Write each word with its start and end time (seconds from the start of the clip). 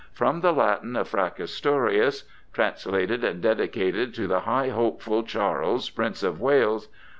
From 0.13 0.41
the 0.41 0.51
Latin 0.51 0.95
of 0.95 1.09
Fraca 1.11 1.43
storius. 1.43 2.23
Translated 2.53 3.23
and 3.23 3.39
dedicated 3.39 4.15
to 4.15 4.25
the 4.25 4.39
High 4.39 4.69
Hopefull 4.69 5.21
Charles 5.27 5.91
Prince 5.91 6.23
of 6.23 6.41
Wales. 6.41 6.87